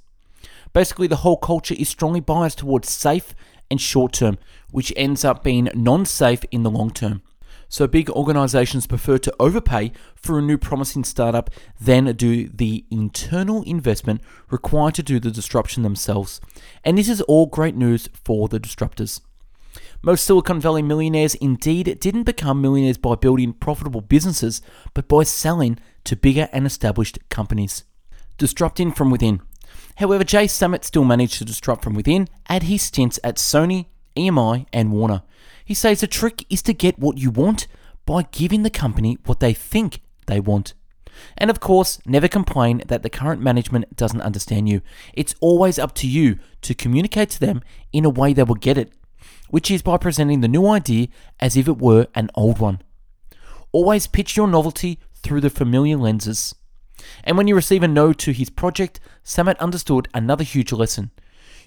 Basically, 0.73 1.07
the 1.07 1.17
whole 1.17 1.37
culture 1.37 1.75
is 1.79 1.89
strongly 1.89 2.21
biased 2.21 2.59
towards 2.59 2.91
safe 2.91 3.35
and 3.71 3.81
short 3.81 4.13
term, 4.13 4.39
which 4.71 4.93
ends 4.97 5.25
up 5.25 5.43
being 5.43 5.69
non 5.75 6.07
safe 6.07 6.45
in 6.51 6.63
the 6.63 6.71
long 6.71 6.91
term. 6.91 7.23
So, 7.69 7.87
big 7.87 8.11
organizations 8.11 8.87
prefer 8.87 9.17
to 9.19 9.35
overpay 9.41 9.93
for 10.15 10.39
a 10.39 10.43
new 10.43 10.59
promising 10.59 11.05
startup 11.05 11.49
than 11.81 12.05
do 12.17 12.49
the 12.49 12.85
internal 12.91 13.63
investment 13.63 14.21
required 14.51 14.95
to 14.97 15.03
do 15.03 15.19
the 15.19 15.31
disruption 15.31 15.83
themselves. 15.83 16.41
And 16.85 16.99
this 16.99 17.09
is 17.09 17.23
all 17.23 17.47
great 17.47 17.75
news 17.75 18.09
for 18.13 18.49
the 18.49 18.61
disruptors. 18.61 19.21
Most 20.03 20.25
Silicon 20.25 20.61
Valley 20.61 20.83
millionaires 20.83 21.35
indeed 21.37 21.99
didn't 22.01 22.25
become 22.25 22.61
millionaires 22.61 22.99
by 22.99 23.15
building 23.15 23.53
profitable 23.55 24.01
businesses, 24.03 24.61
but 24.93 25.09
by 25.09 25.23
selling 25.23 25.79
to 26.05 26.17
bigger 26.17 26.49
and 26.53 26.67
established 26.67 27.19
companies. 27.31 27.85
disrupting 28.39 28.91
from 28.91 29.11
within. 29.11 29.41
However, 29.97 30.25
Jay 30.25 30.47
Samit 30.47 30.85
still 30.85 31.05
managed 31.05 31.39
to 31.39 31.45
disrupt 31.45 31.85
from 31.85 31.95
within 31.95 32.29
at 32.49 32.65
his 32.65 32.83
stints 32.83 33.21
at 33.23 33.37
Sony, 33.37 33.87
EMI, 34.17 34.67
and 34.73 34.93
Warner. 34.93 35.23
He 35.65 35.75
says 35.75 36.01
the 36.01 36.07
trick 36.07 36.45
is 36.51 36.63
to 36.63 36.73
get 36.73 36.99
what 36.99 37.19
you 37.19 37.31
want 37.31 37.67
by 38.05 38.23
giving 38.33 38.63
the 38.63 38.71
company 38.71 39.19
what 39.27 39.41
they 39.41 39.53
think 39.53 40.01
they 40.27 40.41
want. 40.41 40.75
And 41.37 41.51
of 41.51 41.61
course, 41.61 41.99
never 42.07 42.29
complain 42.29 42.83
that 42.87 43.03
the 43.03 43.11
current 43.11 43.41
management 43.41 43.97
doesn't 43.97 44.23
understand 44.23 44.69
you. 44.69 44.81
It's 45.13 45.35
always 45.41 45.79
up 45.79 45.95
to 45.97 46.07
you 46.07 46.39
to 46.63 46.75
communicate 46.75 47.31
to 47.31 47.41
them 47.41 47.63
in 47.93 48.05
a 48.05 48.11
way 48.11 48.33
they 48.33 48.43
will 48.43 48.55
get 48.55 48.79
it, 48.79 48.93
which 49.51 49.71
is 49.71 49.83
by 49.83 49.99
presenting 49.99 50.41
the 50.41 50.49
new 50.49 50.67
idea 50.67 51.09
as 51.39 51.57
if 51.57 51.69
it 51.69 51.79
were 51.79 52.07
an 52.15 52.31
old 52.35 52.59
one. 52.59 52.81
Always 53.73 54.07
pitch 54.07 54.37
your 54.37 54.49
novelty 54.49 54.99
through 55.15 55.41
the 55.41 55.51
familiar 55.51 55.97
lenses. 55.97 56.55
And 57.25 57.37
when 57.37 57.49
you 57.49 57.55
receive 57.55 57.83
a 57.83 57.89
no 57.89 58.13
to 58.13 58.33
his 58.33 58.51
project, 58.51 59.01
Samit 59.23 59.59
understood 59.59 60.09
another 60.15 60.45
huge 60.45 60.73
lesson. 60.73 61.11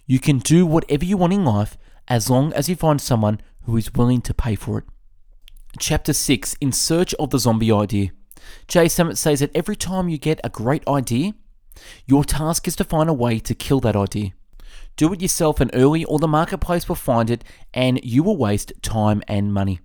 You 0.06 0.20
can 0.20 0.40
do 0.40 0.66
whatever 0.66 1.06
you 1.06 1.18
want 1.18 1.34
in 1.34 1.46
life 1.46 1.78
as 2.08 2.30
long 2.30 2.54
as 2.54 2.70
you 2.70 2.76
find 2.76 3.02
someone 3.02 3.42
who 3.64 3.78
is 3.78 3.94
willing 3.94 4.22
to 4.22 4.34
pay 4.34 4.56
for 4.56 4.80
it. 4.80 4.86
Chapter 5.80 6.14
6 6.14 6.56
In 6.62 6.72
Search 6.72 7.14
of 7.16 7.32
the 7.32 7.40
Zombie 7.40 7.72
Idea. 7.72 8.12
Jay 8.68 8.88
Samit 8.88 9.18
says 9.18 9.40
that 9.40 9.56
every 9.56 9.76
time 9.76 10.10
you 10.10 10.18
get 10.18 10.40
a 10.44 10.50
great 10.50 10.88
idea, 10.88 11.34
your 12.06 12.24
task 12.24 12.68
is 12.68 12.76
to 12.78 12.84
find 12.84 13.10
a 13.10 13.14
way 13.14 13.40
to 13.40 13.56
kill 13.56 13.80
that 13.82 13.96
idea. 13.96 14.32
Do 14.96 15.12
it 15.12 15.22
yourself 15.22 15.60
and 15.60 15.72
early, 15.74 16.06
or 16.06 16.20
the 16.20 16.28
marketplace 16.28 16.88
will 16.88 16.96
find 16.96 17.30
it 17.30 17.44
and 17.74 18.00
you 18.04 18.24
will 18.24 18.38
waste 18.38 18.72
time 18.82 19.22
and 19.28 19.54
money. 19.54 19.80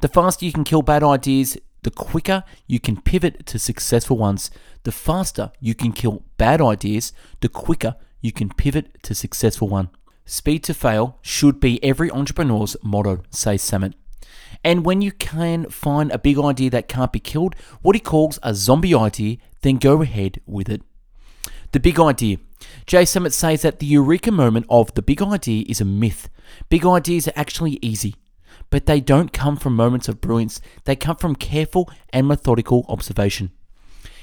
The 0.00 0.08
faster 0.08 0.46
you 0.46 0.52
can 0.52 0.64
kill 0.64 0.82
bad 0.82 1.02
ideas, 1.02 1.58
the 1.82 1.90
quicker 1.90 2.44
you 2.66 2.80
can 2.80 3.00
pivot 3.00 3.46
to 3.46 3.58
successful 3.58 4.16
ones. 4.16 4.50
The 4.82 4.92
faster 4.92 5.52
you 5.60 5.74
can 5.74 5.92
kill 5.92 6.22
bad 6.36 6.60
ideas, 6.60 7.12
the 7.40 7.48
quicker 7.48 7.96
you 8.20 8.32
can 8.32 8.50
pivot 8.50 9.02
to 9.02 9.14
successful 9.14 9.68
one. 9.68 9.90
Speed 10.24 10.62
to 10.64 10.74
fail 10.74 11.18
should 11.22 11.58
be 11.58 11.82
every 11.82 12.10
entrepreneur's 12.10 12.76
motto, 12.82 13.22
says 13.30 13.62
Samit. 13.62 13.94
And 14.62 14.84
when 14.84 15.00
you 15.00 15.12
can 15.12 15.68
find 15.70 16.12
a 16.12 16.18
big 16.18 16.38
idea 16.38 16.70
that 16.70 16.88
can't 16.88 17.12
be 17.12 17.20
killed, 17.20 17.54
what 17.82 17.96
he 17.96 18.00
calls 18.00 18.38
a 18.42 18.54
zombie 18.54 18.94
idea, 18.94 19.38
then 19.62 19.76
go 19.76 20.02
ahead 20.02 20.40
with 20.46 20.68
it. 20.68 20.82
The 21.72 21.80
big 21.80 21.98
idea. 21.98 22.38
Jay 22.86 23.04
Samit 23.04 23.32
says 23.32 23.62
that 23.62 23.78
the 23.78 23.86
eureka 23.86 24.30
moment 24.30 24.66
of 24.68 24.92
the 24.94 25.02
big 25.02 25.22
idea 25.22 25.64
is 25.66 25.80
a 25.80 25.84
myth. 25.84 26.28
Big 26.68 26.84
ideas 26.84 27.28
are 27.28 27.32
actually 27.36 27.78
easy, 27.80 28.14
but 28.70 28.86
they 28.86 29.00
don't 29.00 29.32
come 29.32 29.56
from 29.56 29.76
moments 29.76 30.08
of 30.08 30.20
brilliance, 30.20 30.60
they 30.84 30.96
come 30.96 31.16
from 31.16 31.36
careful 31.36 31.90
and 32.12 32.26
methodical 32.26 32.86
observation. 32.88 33.50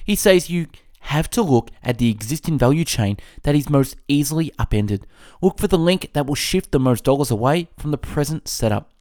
He 0.04 0.16
says 0.16 0.50
you 0.50 0.68
have 1.02 1.30
to 1.30 1.42
look 1.42 1.70
at 1.84 2.00
the 2.00 2.10
existing 2.10 2.58
value 2.58 2.84
chain 2.84 3.18
that 3.44 3.56
is 3.56 3.70
most 3.70 3.96
easily 4.08 4.52
upended. 4.58 5.06
Look 5.42 5.60
for 5.60 5.68
the 5.68 5.78
link 5.78 6.12
that 6.14 6.26
will 6.26 6.36
shift 6.36 6.72
the 6.72 6.80
most 6.80 7.04
dollars 7.04 7.32
away 7.32 7.70
from 7.78 7.92
the 7.92 7.98
present 7.98 8.48
setup. 8.48 8.92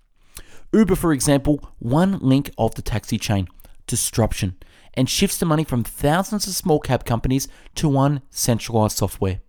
Uber, 0.72 0.96
for 0.96 1.12
example, 1.12 1.60
one 1.78 2.18
link 2.18 2.50
of 2.58 2.74
the 2.74 2.82
taxi 2.82 3.18
chain, 3.18 3.48
disruption, 3.86 4.56
and 4.94 5.08
shifts 5.08 5.38
the 5.38 5.46
money 5.46 5.64
from 5.64 5.84
thousands 5.84 6.46
of 6.46 6.54
small 6.54 6.80
cab 6.80 7.04
companies 7.04 7.48
to 7.74 7.88
one 7.88 8.22
centralized 8.30 8.96
software. 8.96 9.40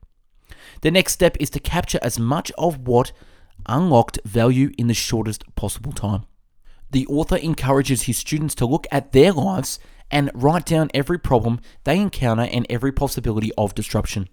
The 0.81 0.91
next 0.91 1.13
step 1.13 1.37
is 1.39 1.49
to 1.51 1.59
capture 1.59 1.99
as 2.01 2.19
much 2.19 2.51
of 2.57 2.87
what 2.87 3.11
unlocked 3.65 4.19
value 4.25 4.71
in 4.77 4.87
the 4.87 4.93
shortest 4.93 5.43
possible 5.55 5.91
time. 5.91 6.25
The 6.91 7.07
author 7.07 7.35
encourages 7.35 8.03
his 8.03 8.17
students 8.17 8.55
to 8.55 8.65
look 8.65 8.87
at 8.91 9.11
their 9.11 9.33
lives 9.33 9.79
and 10.09 10.31
write 10.33 10.65
down 10.65 10.89
every 10.93 11.19
problem 11.19 11.59
they 11.83 11.99
encounter 11.99 12.43
and 12.43 12.65
every 12.69 12.91
possibility 12.91 13.51
of 13.57 13.75
disruption. 13.75 14.29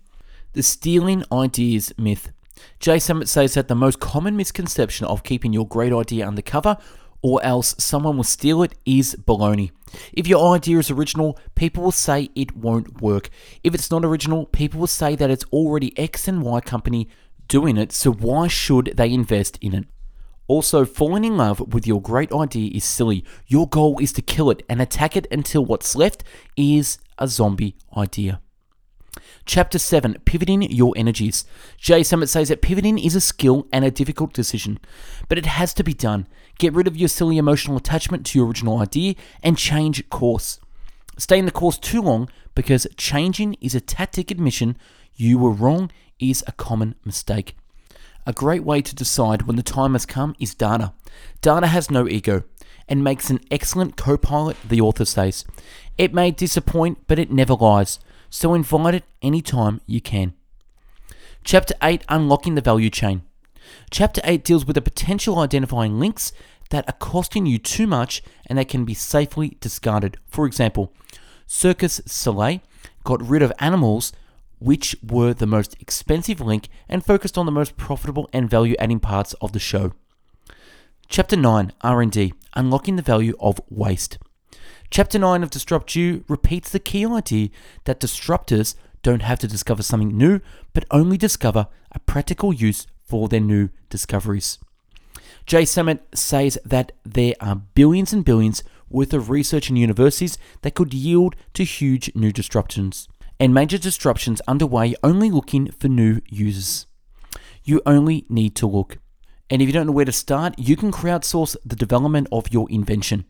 The 0.52 0.62
stealing 0.62 1.24
ideas 1.32 1.92
myth. 1.98 2.30
Jay 2.78 3.00
Samit 3.00 3.28
says 3.28 3.54
that 3.54 3.66
the 3.66 3.74
most 3.74 3.98
common 3.98 4.36
misconception 4.36 5.06
of 5.06 5.24
keeping 5.24 5.52
your 5.52 5.66
great 5.66 5.92
idea 5.92 6.26
undercover 6.26 6.76
or 7.22 7.42
else 7.42 7.74
someone 7.78 8.16
will 8.16 8.22
steal 8.22 8.62
it 8.62 8.74
is 8.84 9.16
baloney. 9.16 9.70
If 10.12 10.26
your 10.26 10.54
idea 10.54 10.78
is 10.78 10.90
original, 10.90 11.38
people 11.54 11.82
will 11.82 11.90
say 11.90 12.28
it 12.34 12.54
won't 12.54 13.00
work. 13.00 13.30
If 13.64 13.74
it's 13.74 13.90
not 13.90 14.04
original, 14.04 14.44
people 14.46 14.78
will 14.78 14.86
say 14.86 15.16
that 15.16 15.30
it's 15.30 15.46
already 15.46 15.98
X 15.98 16.28
and 16.28 16.42
Y 16.42 16.60
company 16.60 17.08
doing 17.54 17.76
it, 17.76 17.92
so 17.92 18.12
why 18.12 18.48
should 18.48 18.86
they 18.96 19.12
invest 19.12 19.56
in 19.60 19.72
it? 19.76 19.84
Also, 20.48 20.84
falling 20.84 21.24
in 21.24 21.36
love 21.36 21.72
with 21.72 21.86
your 21.86 22.02
great 22.02 22.32
idea 22.32 22.68
is 22.74 22.82
silly. 22.84 23.24
Your 23.46 23.68
goal 23.68 23.96
is 24.00 24.12
to 24.14 24.22
kill 24.22 24.50
it 24.50 24.64
and 24.68 24.82
attack 24.82 25.16
it 25.16 25.28
until 25.30 25.64
what's 25.64 25.94
left 25.94 26.24
is 26.56 26.98
a 27.16 27.28
zombie 27.28 27.76
idea. 27.96 28.40
Chapter 29.46 29.78
7 29.78 30.16
Pivoting 30.24 30.62
Your 30.62 30.94
Energies. 30.96 31.44
Jay 31.76 32.02
Samit 32.02 32.28
says 32.28 32.48
that 32.48 32.60
pivoting 32.60 32.98
is 32.98 33.14
a 33.14 33.20
skill 33.20 33.68
and 33.72 33.84
a 33.84 33.90
difficult 33.92 34.32
decision, 34.32 34.80
but 35.28 35.38
it 35.38 35.46
has 35.46 35.72
to 35.74 35.84
be 35.84 35.94
done. 35.94 36.26
Get 36.58 36.74
rid 36.74 36.88
of 36.88 36.96
your 36.96 37.08
silly 37.08 37.38
emotional 37.38 37.76
attachment 37.76 38.26
to 38.26 38.38
your 38.40 38.48
original 38.48 38.78
idea 38.78 39.14
and 39.44 39.56
change 39.56 40.08
course. 40.10 40.58
Stay 41.18 41.38
in 41.38 41.44
the 41.44 41.52
course 41.52 41.78
too 41.78 42.02
long 42.02 42.28
because 42.56 42.88
changing 42.96 43.54
is 43.60 43.76
a 43.76 43.80
tactic 43.80 44.32
admission 44.32 44.76
you 45.14 45.38
were 45.38 45.52
wrong 45.52 45.92
is 46.30 46.44
a 46.46 46.52
common 46.52 46.94
mistake. 47.04 47.56
A 48.26 48.32
great 48.32 48.64
way 48.64 48.80
to 48.80 48.94
decide 48.94 49.42
when 49.42 49.56
the 49.56 49.62
time 49.62 49.92
has 49.92 50.06
come 50.06 50.34
is 50.38 50.54
data. 50.54 50.92
Data 51.40 51.66
has 51.66 51.90
no 51.90 52.08
ego 52.08 52.44
and 52.88 53.04
makes 53.04 53.30
an 53.30 53.40
excellent 53.50 53.96
co 53.96 54.16
pilot, 54.16 54.56
the 54.66 54.80
author 54.80 55.04
says. 55.04 55.44
It 55.98 56.14
may 56.14 56.30
disappoint, 56.30 57.06
but 57.06 57.18
it 57.18 57.30
never 57.30 57.54
lies 57.54 57.98
so 58.34 58.52
invite 58.52 58.96
it 58.96 59.04
anytime 59.22 59.80
you 59.86 60.00
can. 60.00 60.34
Chapter 61.44 61.72
8 61.80 62.04
Unlocking 62.08 62.56
the 62.56 62.60
Value 62.60 62.90
Chain. 62.90 63.22
Chapter 63.92 64.20
8 64.24 64.42
deals 64.42 64.66
with 64.66 64.74
the 64.74 64.82
potential 64.82 65.38
identifying 65.38 66.00
links 66.00 66.32
that 66.70 66.84
are 66.88 66.98
costing 66.98 67.46
you 67.46 67.58
too 67.58 67.86
much 67.86 68.24
and 68.46 68.58
that 68.58 68.68
can 68.68 68.84
be 68.84 68.92
safely 68.92 69.56
discarded. 69.60 70.16
For 70.26 70.46
example, 70.46 70.92
Cirque 71.46 71.78
du 71.78 71.88
Soleil 71.88 72.60
got 73.04 73.22
rid 73.22 73.40
of 73.40 73.52
animals 73.60 74.12
which 74.64 74.96
were 75.06 75.34
the 75.34 75.46
most 75.46 75.76
expensive 75.78 76.40
link 76.40 76.68
and 76.88 77.04
focused 77.04 77.36
on 77.36 77.44
the 77.44 77.52
most 77.52 77.76
profitable 77.76 78.30
and 78.32 78.48
value-adding 78.48 78.98
parts 78.98 79.34
of 79.34 79.52
the 79.52 79.58
show. 79.58 79.92
Chapter 81.06 81.36
9 81.36 81.72
R&D 81.82 82.32
Unlocking 82.54 82.96
the 82.96 83.02
Value 83.02 83.36
of 83.38 83.60
Waste. 83.68 84.16
Chapter 84.90 85.18
9 85.18 85.42
of 85.42 85.50
Disrupt 85.50 85.94
You 85.94 86.24
repeats 86.28 86.70
the 86.70 86.78
key 86.78 87.04
idea 87.04 87.50
that 87.84 88.00
disruptors 88.00 88.74
don't 89.02 89.20
have 89.20 89.38
to 89.40 89.46
discover 89.48 89.82
something 89.82 90.16
new, 90.16 90.40
but 90.72 90.86
only 90.90 91.18
discover 91.18 91.66
a 91.92 91.98
practical 92.00 92.52
use 92.54 92.86
for 93.04 93.28
their 93.28 93.40
new 93.40 93.68
discoveries. 93.90 94.58
Jay 95.44 95.66
Samit 95.66 96.02
says 96.14 96.58
that 96.64 96.92
there 97.04 97.34
are 97.38 97.56
billions 97.74 98.14
and 98.14 98.24
billions 98.24 98.62
worth 98.88 99.12
of 99.12 99.28
research 99.28 99.68
in 99.68 99.76
universities 99.76 100.38
that 100.62 100.74
could 100.74 100.94
yield 100.94 101.36
to 101.52 101.64
huge 101.64 102.10
new 102.14 102.32
disruptions, 102.32 103.08
and 103.38 103.52
major 103.52 103.78
disruptions 103.78 104.40
underway 104.46 104.94
only 105.02 105.30
looking 105.30 105.70
for 105.72 105.88
new 105.88 106.20
users. 106.28 106.86
You 107.62 107.80
only 107.86 108.26
need 108.28 108.54
to 108.56 108.66
look. 108.66 108.98
And 109.50 109.60
if 109.60 109.68
you 109.68 109.72
don't 109.72 109.86
know 109.86 109.92
where 109.92 110.04
to 110.04 110.12
start, 110.12 110.58
you 110.58 110.76
can 110.76 110.92
crowdsource 110.92 111.56
the 111.64 111.76
development 111.76 112.28
of 112.32 112.52
your 112.52 112.66
invention. 112.70 113.24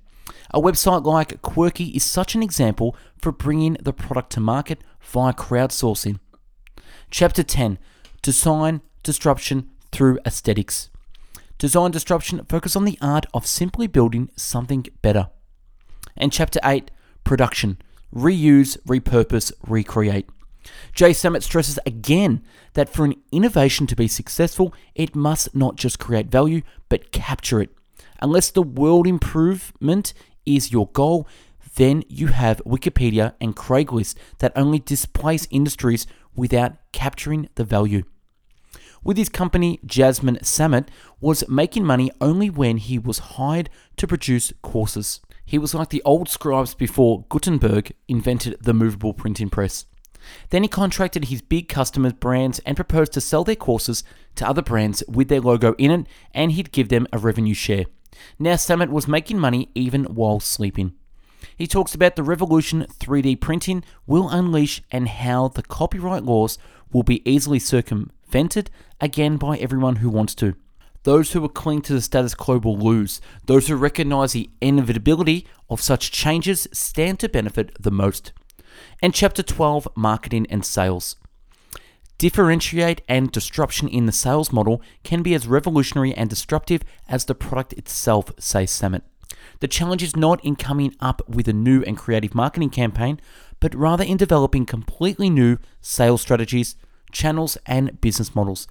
A 0.53 0.61
website 0.61 1.05
like 1.05 1.43
Quirky 1.43 1.89
is 1.89 2.05
such 2.05 2.35
an 2.35 2.43
example 2.43 2.97
for 3.21 3.33
bringing 3.33 3.77
the 3.81 3.93
product 3.93 4.31
to 4.33 4.41
market 4.41 4.83
via 5.01 5.33
crowdsourcing. 5.33 6.19
Chapter 7.11 7.43
10 7.43 7.79
Design 8.23 8.81
Disruption 9.03 9.71
through 9.93 10.19
Aesthetics. 10.27 10.91
Design 11.59 11.91
disruption 11.91 12.45
focus 12.49 12.75
on 12.75 12.85
the 12.85 12.99
art 13.01 13.27
of 13.33 13.47
simply 13.47 13.87
building 13.87 14.31
something 14.37 14.87
better. 15.03 15.29
And 16.17 16.33
chapter 16.33 16.61
8 16.65 16.91
Production 17.23 17.79
Reuse, 18.15 18.79
Repurpose, 18.87 19.53
Recreate. 19.67 20.29
Jay 20.95 21.13
Samit 21.13 21.43
stresses 21.43 21.79
again 21.85 22.43
that 22.75 22.89
for 22.89 23.05
an 23.05 23.15
innovation 23.33 23.87
to 23.87 23.97
be 23.97 24.09
successful, 24.09 24.73
it 24.95 25.15
must 25.15 25.55
not 25.55 25.77
just 25.77 25.99
create 25.99 26.29
value, 26.29 26.63
but 26.89 27.13
capture 27.13 27.61
it. 27.61 27.71
Unless 28.23 28.53
the 28.53 28.63
world 28.63 29.07
improvement 29.07 30.15
is 30.47 30.73
your 30.73 30.89
goal, 30.89 31.27
then 31.77 32.05
you 32.09 32.29
have 32.29 32.63
Wikipedia 32.65 33.35
and 33.41 33.57
Craigslist 33.57 34.15
that 34.39 34.53
only 34.55 34.79
displace 34.79 35.49
industries 35.51 36.07
without 36.35 36.77
capturing 36.93 37.49
the 37.57 37.65
value. 37.65 38.05
With 39.03 39.19
his 39.19 39.29
company, 39.29 39.81
Jasmine 39.85 40.43
Samit 40.43 40.91
was 41.21 41.47
making 41.49 41.85
money 41.85 42.11
only 42.21 42.49
when 42.49 42.79
he 42.79 42.99
was 42.99 43.19
hired 43.19 43.69
to 43.99 44.07
produce 44.07 44.53
courses. 44.63 45.21
He 45.45 45.59
was 45.59 45.75
like 45.75 45.91
the 45.91 46.03
old 46.05 46.29
scribes 46.29 46.75
before 46.75 47.25
Gutenberg 47.29 47.93
invented 48.09 48.57
the 48.61 48.75
movable 48.75 49.13
printing 49.13 49.51
press. 49.51 49.87
Then 50.51 50.63
he 50.63 50.69
contracted 50.69 51.27
his 51.27 51.43
big 51.43 51.69
customers, 51.69 52.15
brands 52.15 52.59
and 52.61 52.77
proposed 52.77 53.13
to 53.13 53.21
sell 53.21 53.45
their 53.45 53.57
courses 53.57 54.05
to 54.37 54.49
other 54.49 54.63
brands 54.63 55.03
with 55.07 55.29
their 55.29 55.41
logo 55.41 55.75
in 55.75 55.91
it, 55.91 56.07
and 56.33 56.53
he'd 56.53 56.73
give 56.73 56.89
them 56.89 57.07
a 57.13 57.19
revenue 57.19 57.55
share. 57.55 57.85
Now 58.39 58.57
Samit 58.57 58.91
was 58.91 59.07
making 59.07 59.39
money 59.39 59.69
even 59.75 60.05
while 60.05 60.41
sleeping. 60.41 60.95
He 61.57 61.67
talks 61.67 61.95
about 61.95 62.17
the 62.17 62.23
revolution 62.23 62.87
3D 62.99 63.41
printing 63.41 63.85
will 64.07 64.29
unleash 64.31 64.83
and 64.91 65.09
how 65.09 65.49
the 65.49 65.63
copyright 65.63 66.25
laws 66.25 66.59
will 66.93 67.03
be 67.03 67.29
easily 67.29 67.59
circumvented 67.59 68.71
again 69.01 69.37
by 69.37 69.59
everyone 69.59 69.97
who 69.97 70.09
wants 70.09 70.35
to. 70.37 70.57
Those 71.05 71.33
who 71.33 71.43
will 71.43 71.51
cling 71.51 71.83
to 71.83 71.93
the 71.93 72.01
status 72.01 72.35
quo 72.35 72.59
will 72.59 72.79
lose. 72.79 73.21
Those 73.47 73.69
who 73.69 73.77
recognize 73.77 74.33
the 74.33 74.51
inevitability 74.61 75.47
of 75.69 75.81
such 75.81 76.11
changes 76.11 76.67
stand 76.73 77.21
to 77.21 77.29
benefit 77.29 77.77
the 77.79 77.91
most. 77.91 78.33
And 79.03 79.15
chapter 79.15 79.43
12 79.43 79.87
Marketing 79.95 80.47
and 80.49 80.65
Sales. 80.65 81.17
Differentiate 82.17 83.03
and 83.07 83.31
disruption 83.31 83.87
in 83.87 84.07
the 84.07 84.13
sales 84.13 84.51
model 84.51 84.81
can 85.03 85.23
be 85.23 85.35
as 85.35 85.47
revolutionary 85.47 86.15
and 86.15 86.31
disruptive 86.31 86.83
as 87.07 87.27
the 87.27 87.35
product 87.35 87.75
itself, 87.75 88.33
says 88.39 88.71
Samit. 88.71 89.03
The 89.61 89.69
challenge 89.69 90.03
is 90.03 90.17
not 90.17 90.43
in 90.43 90.57
coming 90.57 90.95
up 91.01 91.21
with 91.29 91.49
a 91.49 91.53
new 91.53 91.83
and 91.83 91.99
creative 91.99 92.35
marketing 92.35 92.71
campaign, 92.71 93.21
but 93.61 93.75
rather 93.75 94.05
in 94.05 94.17
developing 94.17 94.65
completely 94.65 95.29
new 95.29 95.59
sales 95.83 96.23
strategies, 96.23 96.77
channels, 97.13 97.59
and 97.67 98.01
business 98.01 98.35
models. 98.35 98.67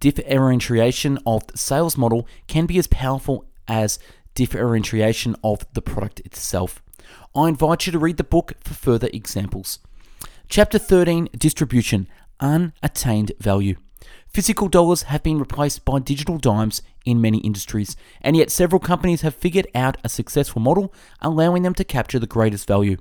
Differentiation 0.00 1.18
of 1.26 1.46
the 1.46 1.58
sales 1.58 1.98
model 1.98 2.26
can 2.46 2.66
be 2.66 2.78
as 2.78 2.86
powerful 2.86 3.44
as 3.68 3.98
differentiation 4.34 5.36
of 5.44 5.66
the 5.74 5.82
product 5.82 6.20
itself. 6.20 6.82
I 7.34 7.48
invite 7.48 7.86
you 7.86 7.92
to 7.92 7.98
read 7.98 8.16
the 8.16 8.24
book 8.24 8.54
for 8.60 8.74
further 8.74 9.10
examples. 9.12 9.78
Chapter 10.48 10.78
13 10.78 11.28
Distribution 11.36 12.08
Unattained 12.40 13.32
Value. 13.38 13.76
Physical 14.26 14.68
dollars 14.68 15.02
have 15.02 15.22
been 15.22 15.38
replaced 15.38 15.84
by 15.84 15.98
digital 15.98 16.38
dimes 16.38 16.80
in 17.04 17.20
many 17.20 17.38
industries, 17.38 17.94
and 18.22 18.36
yet 18.36 18.50
several 18.50 18.80
companies 18.80 19.20
have 19.20 19.34
figured 19.34 19.66
out 19.74 19.98
a 20.02 20.08
successful 20.08 20.62
model 20.62 20.94
allowing 21.20 21.62
them 21.62 21.74
to 21.74 21.84
capture 21.84 22.18
the 22.18 22.26
greatest 22.26 22.66
value. 22.66 22.96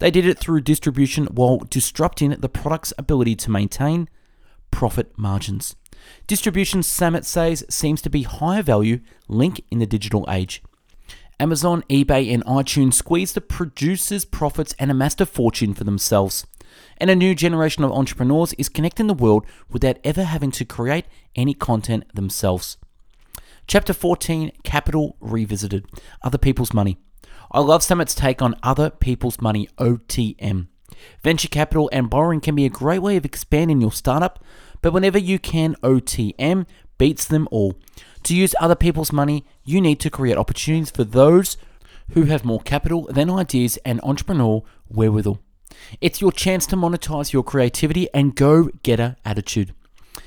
They 0.00 0.10
did 0.10 0.26
it 0.26 0.38
through 0.38 0.62
distribution 0.62 1.26
while 1.26 1.58
disrupting 1.58 2.30
the 2.30 2.48
product's 2.48 2.92
ability 2.98 3.36
to 3.36 3.50
maintain 3.50 4.08
profit 4.70 5.16
margins. 5.16 5.76
Distribution, 6.26 6.82
Samit 6.82 7.24
says, 7.24 7.64
seems 7.68 8.02
to 8.02 8.10
be 8.10 8.22
higher 8.22 8.62
value 8.62 9.00
link 9.28 9.62
in 9.70 9.78
the 9.78 9.86
digital 9.86 10.24
age. 10.28 10.62
Amazon, 11.38 11.84
eBay, 11.90 12.32
and 12.32 12.44
iTunes 12.46 12.94
squeezed 12.94 13.34
the 13.34 13.40
producers' 13.40 14.24
profits 14.24 14.74
and 14.78 14.90
amassed 14.90 15.20
a 15.20 15.26
fortune 15.26 15.74
for 15.74 15.84
themselves. 15.84 16.46
And 16.98 17.10
a 17.10 17.16
new 17.16 17.34
generation 17.34 17.84
of 17.84 17.92
entrepreneurs 17.92 18.54
is 18.54 18.68
connecting 18.68 19.06
the 19.06 19.14
world 19.14 19.46
without 19.70 19.98
ever 20.02 20.24
having 20.24 20.50
to 20.52 20.64
create 20.64 21.06
any 21.34 21.52
content 21.52 22.04
themselves. 22.14 22.78
Chapter 23.66 23.92
14 23.92 24.52
Capital 24.64 25.16
Revisited 25.20 25.86
Other 26.22 26.38
People's 26.38 26.72
Money. 26.72 26.98
I 27.52 27.60
love 27.60 27.82
Samit's 27.82 28.14
take 28.14 28.40
on 28.40 28.56
other 28.62 28.90
people's 28.90 29.40
money, 29.40 29.68
OPM. 29.78 30.68
Venture 31.22 31.48
capital 31.48 31.90
and 31.92 32.08
borrowing 32.08 32.40
can 32.40 32.54
be 32.54 32.64
a 32.64 32.70
great 32.70 33.00
way 33.00 33.16
of 33.16 33.24
expanding 33.24 33.80
your 33.80 33.92
startup, 33.92 34.42
but 34.82 34.92
whenever 34.92 35.18
you 35.18 35.38
can, 35.38 35.74
OPM 35.82 36.66
beats 36.98 37.26
them 37.26 37.48
all. 37.50 37.74
To 38.24 38.34
use 38.34 38.54
other 38.60 38.74
people's 38.74 39.12
money, 39.12 39.44
you 39.64 39.80
need 39.80 40.00
to 40.00 40.10
create 40.10 40.36
opportunities 40.36 40.90
for 40.90 41.04
those 41.04 41.56
who 42.10 42.24
have 42.24 42.44
more 42.44 42.60
capital 42.60 43.08
than 43.10 43.30
ideas 43.30 43.78
and 43.84 44.00
entrepreneurial 44.02 44.64
wherewithal. 44.88 45.40
It's 46.00 46.20
your 46.20 46.32
chance 46.32 46.66
to 46.66 46.76
monetize 46.76 47.32
your 47.32 47.42
creativity 47.42 48.08
and 48.14 48.34
go 48.34 48.70
getter 48.82 49.16
attitude. 49.24 49.74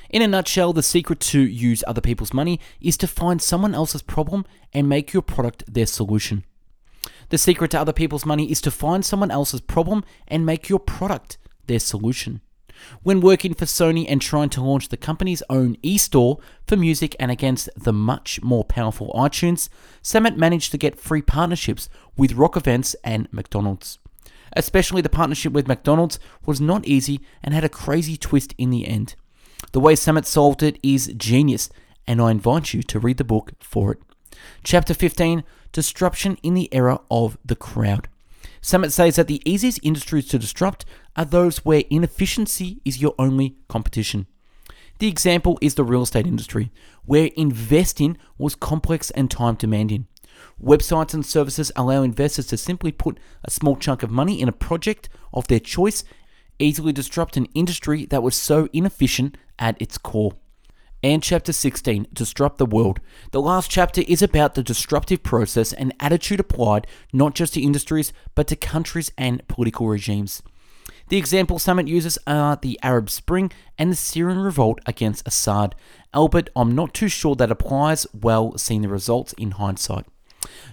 In 0.08 0.22
a 0.22 0.28
nutshell, 0.28 0.72
the 0.72 0.82
secret 0.82 1.20
to 1.20 1.40
use 1.40 1.84
other 1.86 2.00
people's 2.00 2.34
money 2.34 2.60
is 2.80 2.96
to 2.98 3.06
find 3.06 3.40
someone 3.40 3.74
else's 3.74 4.02
problem 4.02 4.44
and 4.72 4.88
make 4.88 5.12
your 5.12 5.22
product 5.22 5.64
their 5.72 5.86
solution. 5.86 6.44
The 7.30 7.38
secret 7.38 7.70
to 7.72 7.80
other 7.80 7.92
people's 7.92 8.26
money 8.26 8.50
is 8.50 8.60
to 8.62 8.70
find 8.70 9.04
someone 9.04 9.30
else's 9.30 9.60
problem 9.60 10.04
and 10.26 10.44
make 10.44 10.68
your 10.68 10.80
product 10.80 11.38
their 11.66 11.78
solution. 11.78 12.40
When 13.02 13.20
working 13.20 13.54
for 13.54 13.64
Sony 13.64 14.06
and 14.08 14.20
trying 14.20 14.50
to 14.50 14.62
launch 14.62 14.88
the 14.88 14.96
company's 14.96 15.42
own 15.48 15.76
e 15.82 15.98
store 15.98 16.38
for 16.66 16.76
music 16.76 17.16
and 17.18 17.30
against 17.30 17.68
the 17.76 17.92
much 17.92 18.42
more 18.42 18.64
powerful 18.64 19.12
iTunes, 19.14 19.68
Samit 20.02 20.36
managed 20.36 20.70
to 20.72 20.78
get 20.78 20.98
free 20.98 21.22
partnerships 21.22 21.88
with 22.16 22.34
rock 22.34 22.56
events 22.56 22.96
and 23.04 23.28
McDonald's. 23.32 23.98
Especially 24.54 25.00
the 25.00 25.08
partnership 25.08 25.52
with 25.52 25.68
McDonald's 25.68 26.18
was 26.44 26.60
not 26.60 26.86
easy 26.86 27.20
and 27.42 27.54
had 27.54 27.64
a 27.64 27.68
crazy 27.68 28.16
twist 28.16 28.54
in 28.58 28.70
the 28.70 28.86
end. 28.86 29.14
The 29.72 29.80
way 29.80 29.94
Samit 29.94 30.26
solved 30.26 30.62
it 30.62 30.78
is 30.82 31.12
genius, 31.16 31.70
and 32.06 32.20
I 32.20 32.30
invite 32.30 32.74
you 32.74 32.82
to 32.82 32.98
read 32.98 33.18
the 33.18 33.24
book 33.24 33.52
for 33.60 33.92
it. 33.92 33.98
Chapter 34.64 34.94
15 34.94 35.44
Disruption 35.72 36.36
in 36.42 36.54
the 36.54 36.68
Era 36.72 37.00
of 37.10 37.38
the 37.44 37.54
Crowd. 37.54 38.08
Samit 38.60 38.92
says 38.92 39.16
that 39.16 39.28
the 39.28 39.42
easiest 39.44 39.80
industries 39.82 40.26
to 40.28 40.38
disrupt 40.38 40.84
are 41.16 41.24
those 41.24 41.58
where 41.58 41.84
inefficiency 41.90 42.80
is 42.84 43.00
your 43.00 43.14
only 43.18 43.56
competition. 43.68 44.26
The 44.98 45.08
example 45.08 45.58
is 45.62 45.74
the 45.74 45.84
real 45.84 46.02
estate 46.02 46.26
industry, 46.26 46.70
where 47.04 47.30
investing 47.36 48.18
was 48.36 48.54
complex 48.54 49.10
and 49.10 49.30
time 49.30 49.54
demanding. 49.54 50.06
Websites 50.62 51.14
and 51.14 51.24
services 51.24 51.72
allow 51.74 52.02
investors 52.02 52.46
to 52.48 52.56
simply 52.56 52.92
put 52.92 53.18
a 53.42 53.50
small 53.50 53.76
chunk 53.76 54.02
of 54.02 54.10
money 54.10 54.40
in 54.40 54.48
a 54.48 54.52
project 54.52 55.08
of 55.32 55.46
their 55.48 55.58
choice, 55.58 56.04
easily 56.58 56.92
disrupt 56.92 57.36
an 57.36 57.46
industry 57.54 58.04
that 58.06 58.22
was 58.22 58.36
so 58.36 58.68
inefficient 58.72 59.38
at 59.58 59.80
its 59.80 59.96
core. 59.96 60.32
And 61.02 61.22
chapter 61.22 61.54
16, 61.54 62.08
Disrupt 62.12 62.58
the 62.58 62.66
World. 62.66 63.00
The 63.32 63.40
last 63.40 63.70
chapter 63.70 64.02
is 64.06 64.20
about 64.20 64.54
the 64.54 64.62
disruptive 64.62 65.22
process 65.22 65.72
and 65.72 65.94
attitude 65.98 66.40
applied 66.40 66.86
not 67.10 67.34
just 67.34 67.54
to 67.54 67.62
industries, 67.62 68.12
but 68.34 68.46
to 68.48 68.56
countries 68.56 69.10
and 69.16 69.46
political 69.48 69.88
regimes. 69.88 70.42
The 71.10 71.16
example 71.18 71.58
Samit 71.58 71.88
uses 71.88 72.18
are 72.24 72.54
the 72.54 72.78
Arab 72.84 73.10
Spring 73.10 73.50
and 73.76 73.90
the 73.90 73.96
Syrian 73.96 74.38
revolt 74.38 74.78
against 74.86 75.26
Assad. 75.26 75.74
Albert, 76.14 76.50
I'm 76.54 76.72
not 76.72 76.94
too 76.94 77.08
sure 77.08 77.34
that 77.34 77.50
applies 77.50 78.06
well 78.14 78.56
seeing 78.56 78.82
the 78.82 78.88
results 78.88 79.32
in 79.32 79.50
hindsight. 79.50 80.06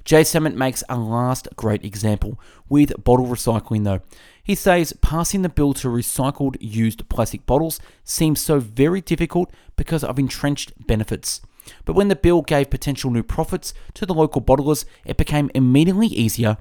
Jay 0.06 0.24
Samit 0.24 0.56
makes 0.56 0.84
a 0.88 0.96
last 0.96 1.48
great 1.56 1.84
example 1.84 2.40
with 2.70 3.04
bottle 3.04 3.26
recycling, 3.26 3.84
though. 3.84 4.02
He 4.44 4.54
says 4.54 4.94
passing 5.02 5.42
the 5.42 5.50
bill 5.50 5.74
to 5.74 5.88
recycled 5.88 6.56
used 6.60 7.10
plastic 7.10 7.48
bottles 7.48 7.80
seems 8.04 8.40
so 8.40 8.60
very 8.60 9.02
difficult 9.02 9.52
because 9.76 10.04
of 10.04 10.20
entrenched 10.20 10.72
benefits. 10.86 11.42
But 11.84 11.94
when 11.94 12.10
the 12.10 12.16
bill 12.16 12.44
gave 12.44 12.70
potential 12.70 13.10
new 13.10 13.24
profits 13.24 13.74
to 13.96 14.06
the 14.06 14.14
local 14.14 14.44
bottlers, 14.44 14.86
it 15.04 15.18
became 15.18 15.50
immediately 15.56 16.08
easier 16.08 16.58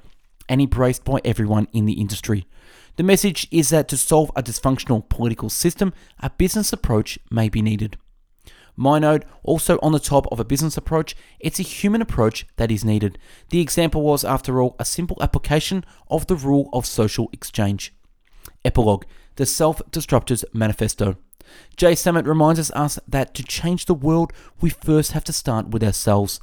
and 0.49 0.63
embraced 0.63 1.05
by 1.05 1.21
everyone 1.27 1.69
in 1.75 1.85
the 1.85 2.01
industry. 2.01 2.47
The 2.97 3.03
message 3.03 3.47
is 3.51 3.69
that 3.71 3.89
to 3.89 3.97
solve 3.99 4.31
a 4.35 4.43
dysfunctional 4.43 5.07
political 5.09 5.51
system, 5.51 5.93
a 6.21 6.31
business 6.31 6.73
approach 6.73 7.19
may 7.31 7.51
be 7.51 7.61
needed. 7.61 7.99
My 8.75 8.99
note, 8.99 9.25
also 9.43 9.79
on 9.83 9.93
the 9.93 9.99
top 9.99 10.27
of 10.33 10.41
a 10.41 10.45
business 10.45 10.79
approach, 10.79 11.15
it's 11.39 11.61
a 11.61 11.63
human 11.63 12.01
approach 12.01 12.47
that 12.57 12.71
is 12.71 12.85
needed. 12.85 13.19
The 13.51 13.61
example 13.61 14.03
was, 14.03 14.25
after 14.25 14.61
all, 14.61 14.77
a 14.79 14.85
simple 14.85 15.19
application 15.21 15.85
of 16.11 16.27
the 16.27 16.37
rule 16.37 16.71
of 16.73 16.87
social 16.87 17.29
exchange. 17.33 17.95
Epilogue 18.65 19.05
The 19.37 19.47
Self 19.47 19.83
Disruptors 19.91 20.45
Manifesto. 20.55 21.17
Jay 21.77 21.95
Samit 21.95 22.27
reminds 22.27 22.71
us 22.71 22.99
that 23.07 23.35
to 23.35 23.43
change 23.43 23.85
the 23.85 23.95
world, 23.95 24.33
we 24.61 24.71
first 24.71 25.13
have 25.13 25.25
to 25.25 25.33
start 25.33 25.69
with 25.69 25.85
ourselves. 25.85 26.41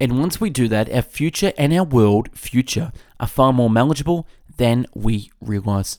And 0.00 0.18
once 0.18 0.40
we 0.40 0.50
do 0.50 0.68
that, 0.68 0.92
our 0.92 1.02
future 1.02 1.52
and 1.56 1.72
our 1.72 1.84
world 1.84 2.28
future 2.34 2.92
are 3.20 3.28
far 3.28 3.52
more 3.52 3.70
manageable 3.70 4.26
than 4.56 4.86
we 4.94 5.30
realize. 5.40 5.98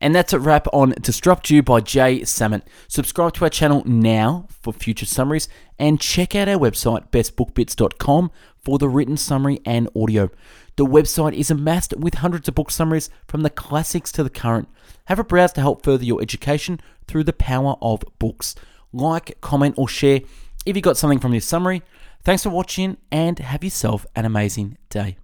And 0.00 0.14
that's 0.14 0.32
a 0.32 0.40
wrap 0.40 0.66
on 0.72 0.94
Disrupt 1.00 1.50
You 1.50 1.62
by 1.62 1.80
Jay 1.80 2.24
Samit. 2.24 2.66
Subscribe 2.88 3.34
to 3.34 3.44
our 3.44 3.50
channel 3.50 3.82
now 3.86 4.46
for 4.62 4.72
future 4.72 5.06
summaries 5.06 5.48
and 5.78 6.00
check 6.00 6.34
out 6.34 6.48
our 6.48 6.58
website, 6.58 7.10
bestbookbits.com, 7.10 8.30
for 8.62 8.78
the 8.78 8.88
written 8.88 9.16
summary 9.16 9.60
and 9.64 9.88
audio. 9.96 10.30
The 10.76 10.86
website 10.86 11.34
is 11.34 11.50
amassed 11.50 11.94
with 11.96 12.14
hundreds 12.14 12.48
of 12.48 12.54
book 12.54 12.70
summaries 12.70 13.10
from 13.26 13.42
the 13.42 13.50
classics 13.50 14.12
to 14.12 14.22
the 14.22 14.30
current. 14.30 14.68
Have 15.06 15.18
a 15.18 15.24
browse 15.24 15.52
to 15.54 15.60
help 15.60 15.84
further 15.84 16.04
your 16.04 16.22
education 16.22 16.80
through 17.06 17.24
the 17.24 17.32
power 17.32 17.76
of 17.82 18.02
books. 18.18 18.54
Like, 18.92 19.40
comment, 19.40 19.74
or 19.78 19.88
share 19.88 20.20
if 20.66 20.76
you 20.76 20.82
got 20.82 20.96
something 20.96 21.18
from 21.18 21.32
this 21.32 21.46
summary. 21.46 21.82
Thanks 22.22 22.42
for 22.42 22.50
watching 22.50 22.98
and 23.10 23.38
have 23.38 23.64
yourself 23.64 24.06
an 24.14 24.24
amazing 24.24 24.76
day. 24.90 25.16